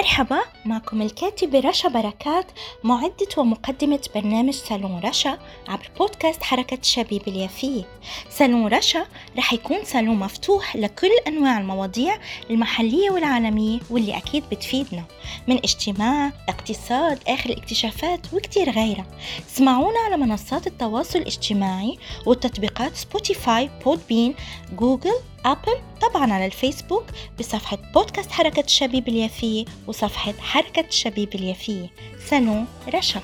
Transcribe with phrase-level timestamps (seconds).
[0.00, 2.46] مرحبا معكم الكاتبة رشا بركات
[2.84, 5.38] معدة ومقدمة برنامج صالون رشا
[5.68, 7.82] عبر بودكاست حركة الشبيبة اليافية.
[8.30, 9.06] صالون رشا
[9.38, 12.18] رح يكون صالون مفتوح لكل أنواع المواضيع
[12.50, 15.04] المحلية والعالمية واللي أكيد بتفيدنا
[15.48, 19.06] من اجتماعي اقتصاد آخر الاكتشافات وكتير غيرها.
[19.48, 24.34] اسمعونا على منصات التواصل الاجتماعي والتطبيقات Spotify Podbean
[24.72, 25.14] Google
[25.46, 27.04] أبل طبعا على الفيسبوك
[27.38, 31.90] بصفحة بودكاست حركة الشبيب اليافية وصفحة حركة الشبيب اليافية
[32.26, 33.20] سنو رشا.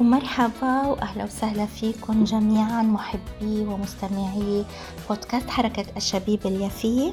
[0.00, 4.64] ومرحبا وأهلا وسهلا فيكم جميعا محبي ومستمعي
[5.08, 7.12] بودكاست حركة الشبيب اليافية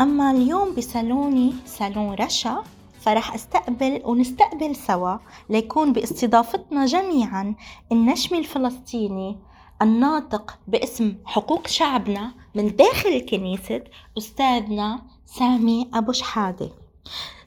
[0.00, 2.62] أما اليوم بصالوني صالون رشا
[3.00, 5.16] فرح أستقبل ونستقبل سوا
[5.50, 7.54] ليكون باستضافتنا جميعا
[7.92, 9.36] النشمي الفلسطيني
[9.82, 13.84] الناطق باسم حقوق شعبنا من داخل الكنيسة
[14.18, 16.70] أستاذنا سامي أبو شحادة.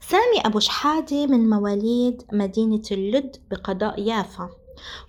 [0.01, 4.49] سامي أبو شحادة من مواليد مدينة اللد بقضاء يافا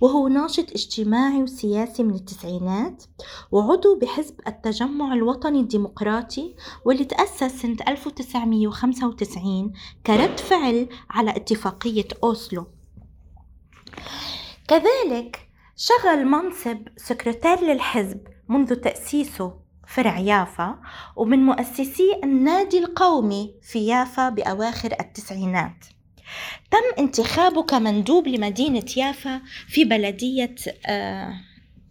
[0.01, 3.05] وهو ناشط اجتماعي وسياسي من التسعينات
[3.53, 9.73] وعضو بحزب التجمع الوطني الديمقراطي واللي تأسس سنة 1995
[10.07, 12.67] كرد فعل على اتفاقية أوسلو.
[14.69, 15.44] كذلك
[15.77, 19.55] شغل منصب سكرتير للحزب منذ تأسيسه
[19.89, 20.79] فرع يافا
[21.17, 25.85] ومن مؤسسي النادي القومي في يافا بأواخر التسعينات.
[26.71, 30.55] تم انتخابه كمندوب لمدينة يافا في بلدية
[30.87, 31.35] آه،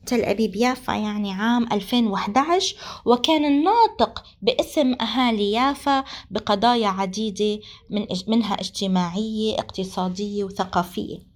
[0.05, 8.53] تل أبيب يافا يعني عام 2011 وكان الناطق باسم أهالي يافا بقضايا عديدة من منها
[8.53, 11.32] اجتماعية اقتصادية وثقافية.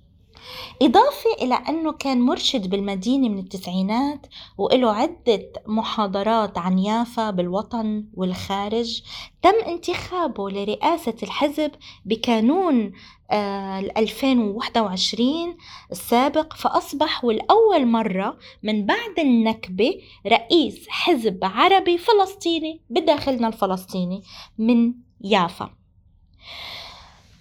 [0.82, 9.02] إضافة إلى أنه كان مرشد بالمدينة من التسعينات وإله عدة محاضرات عن يافا بالوطن والخارج
[9.42, 11.72] تم انتخابه لرئاسة الحزب
[12.06, 12.92] بكانون
[13.32, 15.58] آه 2021
[15.92, 24.24] السابق فأصبح والأول مرة من بعد النكبة رئيس حزب عربي فلسطيني بداخلنا الفلسطيني
[24.58, 25.70] من يافا.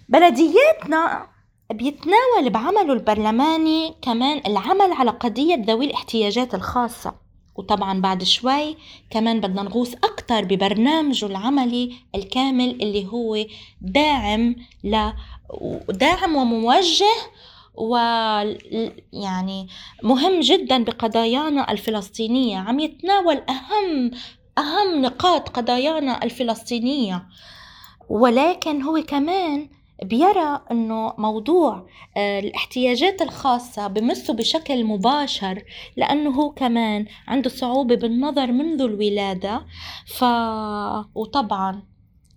[0.09, 1.29] بلدياتنا
[1.73, 7.15] بيتناول بعمله البرلماني كمان العمل على قضية ذوي الاحتياجات الخاصة.
[7.57, 8.77] وطبعا بعد شوي
[9.11, 13.37] كمان بدنا نغوص أكتر ببرنامجه العملي الكامل اللي هو
[13.81, 15.11] داعم ل
[15.89, 17.15] داعم وموجه
[17.75, 19.69] ويعني
[20.03, 22.59] مهم جدا بقضايانا الفلسطينية.
[22.59, 24.11] عم يتناول أهم
[24.59, 27.27] أهم نقاط قضايانا الفلسطينية.
[28.09, 29.69] ولكن هو كمان
[30.03, 31.87] بيرى إنه موضوع
[32.17, 35.63] آه، الاحتياجات الخاصة بمسه بشكل مباشر
[35.97, 39.67] لأنه هو كمان عنده صعوبة بالنظر منذ الولادة.
[40.07, 40.25] ف
[41.15, 41.83] وطبعا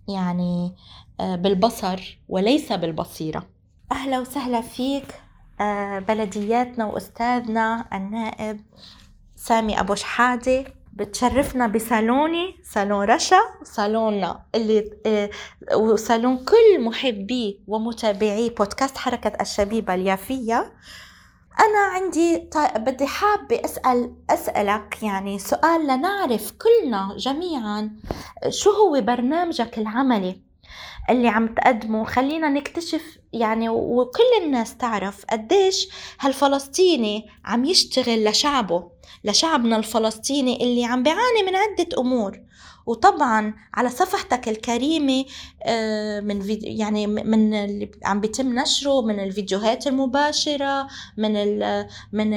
[0.08, 0.74] يعني
[1.20, 3.46] آه، بالبصر وليس بالبصيرة.
[3.92, 5.22] أهلا وسهلا فيك
[5.60, 8.60] آه، بلدياتنا وأستاذنا النائب
[9.36, 10.79] سامي أبو شحادة.
[11.00, 15.30] بتشرفنا بصالوني صالون رشا صالوننا اللي آه،
[15.76, 20.72] وصالون كل محبي ومتابعي بودكاست حركة الشبيبة اليافية.
[21.60, 27.90] أنا عندي بدي حابة أسأل أسألك يعني سؤال لنعرف كلنا جميعا
[28.48, 30.40] شو هو برنامجك العملي
[31.10, 35.88] اللي عم تقدمه؟ خلينا نكتشف يعني وكل الناس تعرف قديش
[36.20, 38.90] هالفلسطيني عم يشتغل لشعبه.
[39.24, 42.40] لشعبنا الفلسطيني اللي عم بيعاني من عدة أمور.
[42.86, 45.24] وطبعا على صفحتك الكريمة
[45.62, 51.32] آه، من فيديو يعني من اللي عم بيتم نشره من الفيديوهات المباشرة من
[52.12, 52.34] من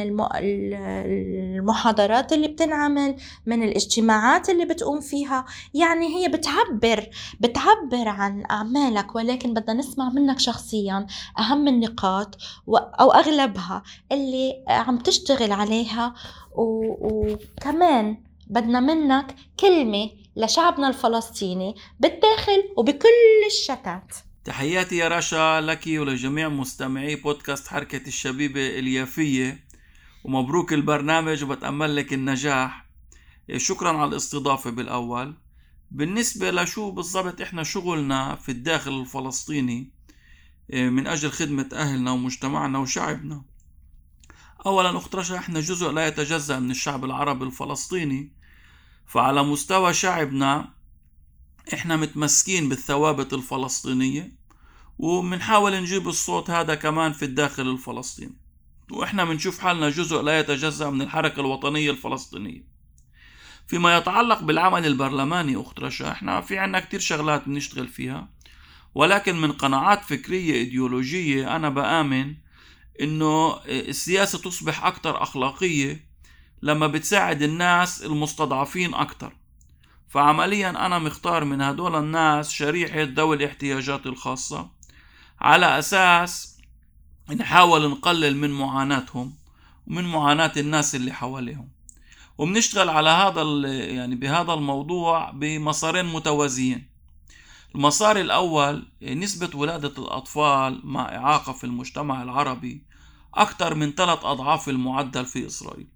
[1.57, 5.45] المحاضرات اللي بتنعمل من الاجتماعات اللي بتقوم فيها.
[5.73, 11.07] يعني هي بتعبر بتعبر عن أعمالك ولكن بدنا نسمع منك شخصيا
[11.39, 12.37] أهم النقاط
[12.99, 16.13] أو أغلبها اللي عم تشتغل عليها
[16.55, 23.07] وكمان بدنا منك كلمة لشعبنا الفلسطيني بالداخل وبكل
[23.47, 24.15] الشتات.
[24.45, 29.63] تحياتي يا رشا لك ولجميع مستمعي بودكاست حركة الشبيبة اليافية
[30.23, 32.85] ومبروك البرنامج وبتأمل لك النجاح.
[33.57, 35.37] شكرا على الاستضافة بالأول.
[35.91, 39.91] بالنسبة لشو بالضبط إحنا شغلنا في الداخل الفلسطيني
[40.69, 43.43] من أجل خدمة أهلنا ومجتمعنا وشعبنا؟
[44.65, 48.31] أولا أخت رشا إحنا جزء لا يتجزأ من الشعب العربي الفلسطيني
[49.07, 50.73] فعلى مستوى شعبنا
[51.73, 54.31] إحنا متمسكين بالثوابت الفلسطينية
[54.97, 58.35] وبنحاول نجيب الصوت هذا كمان في الداخل الفلسطيني
[58.91, 62.63] وإحنا بنشوف حالنا جزء لا يتجزأ من الحركة الوطنية الفلسطينية.
[63.67, 68.29] فيما يتعلق بالعمل البرلماني أخت رشا إحنا في عنا كتير شغلات بنشتغل فيها
[68.95, 72.35] ولكن من قناعات فكرية إيديولوجية أنا بآمن
[73.01, 76.07] إنه السياسة تصبح أكثر أخلاقية
[76.61, 79.33] لما بتساعد الناس المستضعفين أكثر
[80.09, 84.69] فعمليا أنا مختار من هدول الناس شريحة ذوي الاحتياجات الخاصة
[85.41, 86.57] على أساس
[87.29, 89.33] نحاول نقلل من معاناتهم
[89.87, 91.69] ومن معاناة الناس اللي حواليهم.
[92.37, 96.92] وبنشتغل على هذا يعني بهذا الموضوع بمسارين متوازيين.
[97.75, 102.83] المسار الأول نسبة ولادة الأطفال مع إعاقة في المجتمع العربي
[103.33, 105.87] أكثر من ثلاث أضعاف المعدل في إسرائيل.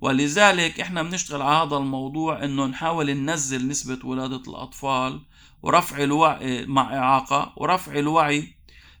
[0.00, 5.20] ولذلك إحنا بنشتغل على هذا الموضوع إنه نحاول ننزل نسبة ولادة الأطفال
[5.62, 8.54] ورفع الوعي مع إعاقة ورفع الوعي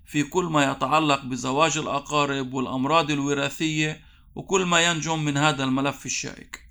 [0.06, 4.00] في كل ما يتعلق بزواج الأقارب والأمراض الوراثية
[4.34, 6.63] وكل ما ينجم من هذا الملف الشائك.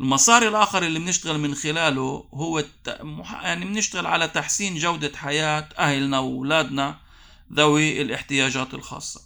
[0.00, 3.00] المسار الآخر اللي بنشتغل من خلاله هو الت...
[3.42, 6.98] يعني بنشتغل على تحسين جودة حياة أهلنا وأولادنا
[7.52, 9.20] ذوي الاحتياجات الخاصة.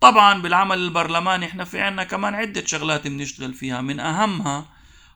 [0.00, 3.80] طبعا بالعمل البرلماني إحنا في عنا كمان عدة شغلات بنشتغل فيها.
[3.80, 4.68] من أهمها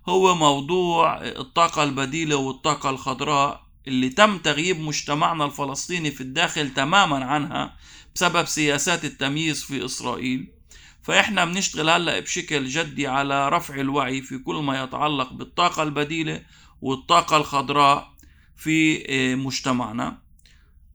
[0.08, 7.76] هو موضوع الطاقة البديلة والطاقة الخضراء اللي تم تغييب مجتمعنا الفلسطيني في الداخل تماما عنها
[8.14, 10.59] بسبب سياسات التمييز في إسرائيل.
[11.02, 16.42] فإحنا بنشتغل هلأ بشكل جدي على رفع الوعي في كل ما يتعلق بالطاقة البديلة
[16.82, 18.12] والطاقة الخضراء
[18.56, 19.04] في
[19.36, 20.18] مجتمعنا.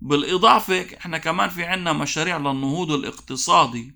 [0.02, 3.96] بالإضافة إحنا كمان في عنا مشاريع للنهوض الاقتصادي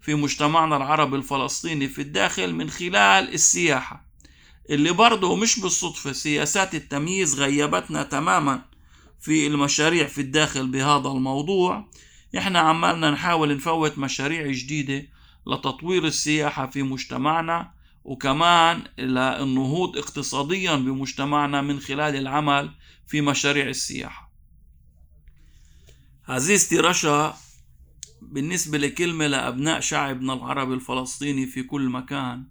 [0.00, 4.08] في مجتمعنا العربي الفلسطيني في الداخل من خلال السياحة
[4.70, 8.64] اللي برضه مش بالصدفة سياسات التمييز غيبتنا تماما
[9.20, 11.88] في المشاريع في الداخل بهذا الموضوع.
[12.38, 15.06] إحنا عمالنا نحاول نفوت مشاريع جديدة
[15.48, 17.72] لتطوير السياحة في مجتمعنا
[18.04, 22.70] وكمان للنهوض اقتصاديا بمجتمعنا من خلال العمل
[23.06, 24.32] في مشاريع السياحة.
[26.28, 27.36] عزيزتي رشا
[28.22, 32.44] بالنسبة لكلمة لأبناء شعبنا العربي الفلسطيني في كل مكان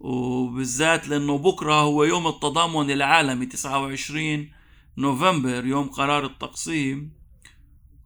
[0.00, 4.50] وبالذات لأنه بكرة هو يوم التضامن العالمي 29
[4.98, 7.12] نوفمبر يوم قرار التقسيم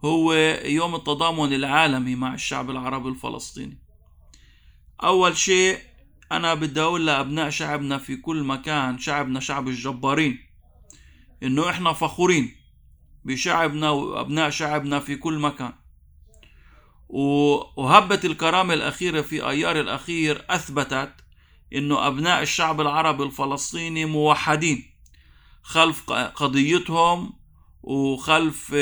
[0.05, 0.33] هو
[0.65, 3.79] يوم التضامن العالمي مع الشعب العربي الفلسطيني.
[5.05, 5.79] أول شيء
[6.33, 10.39] أنا بدي أقول لأبناء شعبنا في كل مكان شعبنا شعب الجبارين
[11.43, 12.57] إنه إحنا فخورين
[13.25, 15.73] بشعبنا وأبناء شعبنا في كل مكان.
[17.09, 21.13] وهبة الكرامة الأخيرة في أيار الأخير أثبتت
[21.75, 24.85] إنه أبناء الشعب العربي الفلسطيني موحدين
[25.63, 27.33] خلف قضيتهم
[27.83, 28.75] وخلف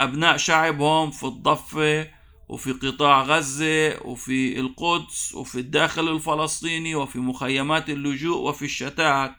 [0.00, 2.08] أبناء شعبهم في الضفة
[2.48, 9.34] وفي قطاع غزة وفي القدس وفي الداخل الفلسطيني وفي مخيمات اللجوء وفي الشتات.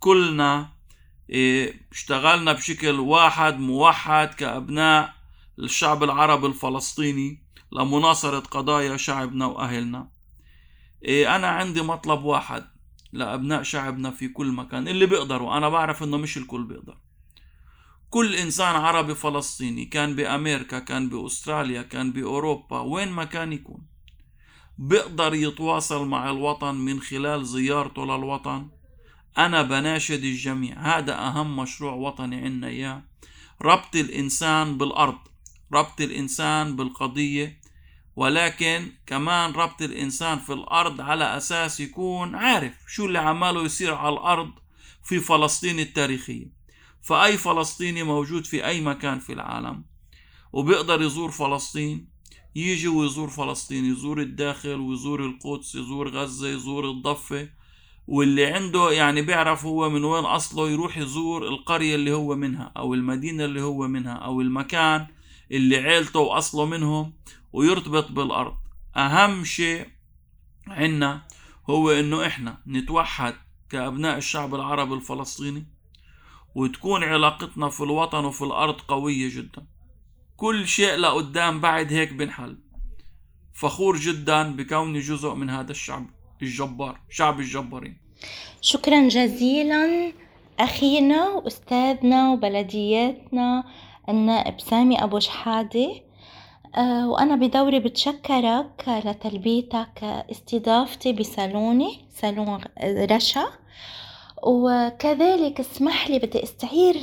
[0.00, 0.68] كلنا
[1.92, 5.14] اشتغلنا بشكل واحد موحد كأبناء
[5.58, 7.42] الشعب العربي الفلسطيني
[7.72, 10.10] لمناصرة قضايا شعبنا وأهلنا.
[11.08, 12.64] أنا عندي مطلب واحد
[13.12, 15.56] لأبناء شعبنا في كل مكان اللي بيقدروا.
[15.56, 16.98] أنا بعرف إنه مش الكل بيقدر.
[18.10, 23.86] كل إنسان عربي فلسطيني كان بأمريكا كان بأستراليا كان بأوروبا وين ما كان يكون.
[24.78, 28.68] بيقدر يتواصل مع الوطن من خلال زيارته للوطن.
[29.38, 30.98] أنا بناشد الجميع.
[30.98, 33.02] هذا أهم مشروع وطني عنا إياه.
[33.62, 35.18] ربط الإنسان بالأرض
[35.72, 37.60] ربط الإنسان بالقضية
[38.16, 44.12] ولكن كمان ربط الإنسان في الأرض على أساس يكون عارف شو اللي عماله يصير على
[44.12, 44.50] الأرض
[45.04, 46.57] في فلسطين التاريخية.
[47.02, 49.84] فأي فلسطيني موجود في أي مكان في العالم
[50.52, 52.08] وبيقدر يزور فلسطين
[52.56, 57.48] يجي ويزور فلسطين يزور الداخل ويزور القدس يزور غزة يزور الضفة
[58.06, 62.94] واللي عنده يعني بيعرف هو من وين أصله يروح يزور القرية اللي هو منها أو
[62.94, 65.06] المدينة اللي هو منها أو المكان
[65.52, 67.12] اللي عيلته وأصله منهم
[67.52, 68.54] ويرتبط بالأرض.
[68.96, 69.86] أهم شيء
[70.66, 71.26] عنا
[71.70, 73.34] هو إنه إحنا نتوحد
[73.70, 75.66] كأبناء الشعب العربي الفلسطيني
[76.54, 79.66] وتكون علاقتنا في الوطن وفي الأرض قوية جدا.
[80.36, 82.58] كل شيء لقدام بعد هيك بنحل.
[83.54, 86.06] فخور جدا بكوني جزء من هذا الشعب
[86.42, 87.98] الجبار شعب الجبارين.
[88.60, 90.12] شكرا جزيلا
[90.60, 93.64] أخينا وأستاذنا وبلدياتنا
[94.08, 96.02] النائب سامي أبو شحادة.
[96.74, 102.60] أه وأنا بدوري بتشكرك لتلبيتك استضافتي بصالوني صالون
[103.10, 103.46] رشا.
[104.42, 106.96] وكذلك اسمح لي بدي استعير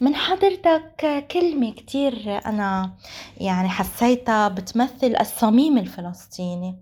[0.00, 2.94] من حضرتك كلمة كتير أنا
[3.36, 6.78] يعني حسيتها بتمثل الصميم الفلسطيني.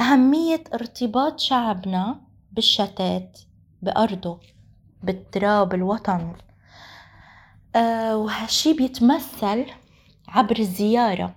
[0.00, 2.20] أهمية ارتباط شعبنا
[2.52, 3.38] بالشتات
[3.82, 4.40] بأرضه
[5.02, 6.32] بالتراب الوطن.
[7.76, 9.66] آه وهالشي بيتمثل
[10.28, 11.34] عبر الزيارة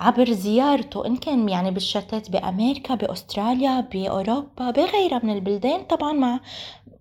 [0.00, 6.40] عبر زيارته إن كان يعني بالشتات بأمريكا بأستراليا بأوروبا بغيرها من البلدان طبعا مع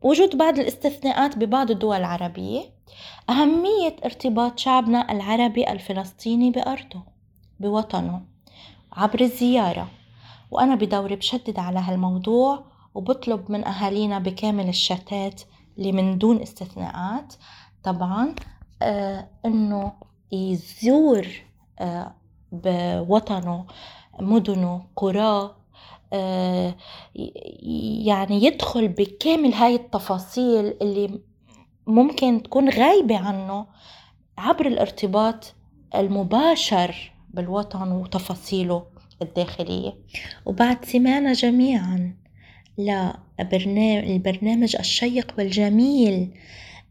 [0.01, 2.61] وجود بعض الاستثناءات ببعض الدول العربية.
[3.29, 7.03] أهمية ارتباط شعبنا العربي الفلسطيني بأرضه
[7.59, 8.21] بوطنه
[8.93, 9.87] عبر الزيارة.
[10.51, 12.65] وأنا بدوري بشدد على هالموضوع
[12.95, 15.41] وبطلب من أهالينا بكامل الشتات
[15.77, 17.33] اللي من دون استثناءات
[17.83, 18.35] طبعا
[18.81, 19.93] آه إنه
[20.31, 21.27] يزور
[21.79, 22.18] آه
[22.51, 23.65] بوطنه
[24.19, 25.55] مدنه قراه
[26.13, 26.75] آه
[28.05, 31.19] يعني يدخل بكامل هاي التفاصيل اللي
[31.87, 33.65] ممكن تكون غايبة عنه
[34.37, 35.53] عبر الارتباط
[35.95, 38.85] المباشر بالوطن وتفاصيله
[39.21, 39.93] الداخلية.
[40.45, 42.15] وبعد سمعنا جميعا
[44.01, 46.33] للبرنامج الشيق والجميل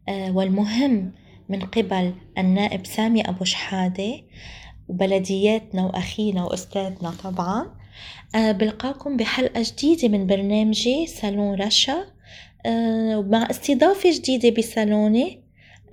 [0.08, 1.12] آه، والمهم
[1.48, 4.20] من قبل النائب سامي أبو شحادة
[4.88, 7.66] وبلدياتنا وأخينا وأستاذنا طبعا.
[8.34, 12.04] آه، بلقاكم بحلقة جديدة من برنامجي صالون رشا.
[12.66, 15.42] آه، مع استضافة جديدة بصالوني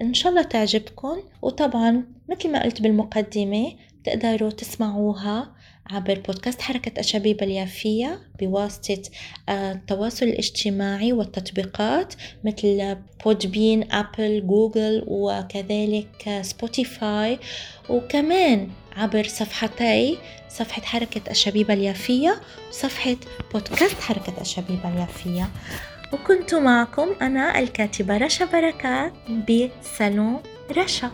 [0.02, 1.18] إن شاء الله تعجبكم.
[1.42, 3.72] وطبعا مثل ما قلت بالمقدمة
[4.04, 5.55] تقدروا تسمعوها
[5.92, 9.02] عبر بودكاست حركة الشبيبة اليافية بواسطة
[9.50, 12.14] آه، التواصل الاجتماعي والتطبيقات
[12.44, 17.40] مثل Podbean Apple Google وكذلك Spotify
[17.90, 20.18] وكمان عبر صفحتي
[20.50, 23.16] صفحة حركة الشبيبة اليافية وصفحة
[23.54, 25.50] بودكاست حركة أشابيب اليافية.
[26.14, 30.40] وكنت معكم أنا الكاتبة رشا بركات بسالون
[30.78, 31.12] رشا.